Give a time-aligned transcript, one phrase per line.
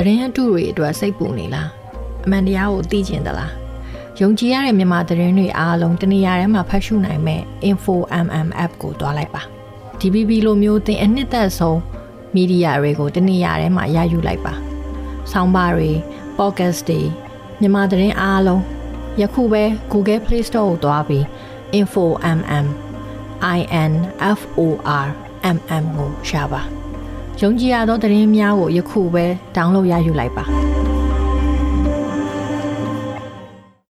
[0.00, 1.68] သတင်းအတုတွေအတွက်စိတ်ပူနေလား
[2.24, 3.52] အမှန်တရားကိုသိကျင်သလား
[4.20, 9.42] ယုံကြည်ရတဲ့မြန်မာသတင်းတွေအားလုံးတနေရာထဲမှာဖတ်ရှုနိုင်မဲ့ Info MM app ကိုတွားလိုက်ပါ
[10.00, 11.80] DBB လိုမျိုးတင်အနှစ်သက်ဆုံး
[12.34, 14.54] မီဒီယာတွေကိုတနေရာထဲမှာရယူလိုက်ပါ
[15.32, 15.90] ဆောင်းပါးတွေ
[16.38, 17.00] podcast တွေ
[17.60, 18.62] မြန်မာသတင်းအားလုံး
[19.20, 21.24] ယခုပဲ Google Play Store ကိုတွားပြီး
[21.78, 22.04] Info
[22.38, 22.66] MM
[23.58, 25.06] INFOR
[25.56, 26.62] MM ကိုရှာပါ
[27.42, 29.26] ယုံကြည်ရသောသတင်းများကိုယခုပဲ
[29.56, 30.44] download ရယူလိုက်ပါ